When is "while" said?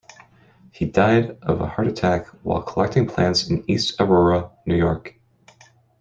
2.41-2.63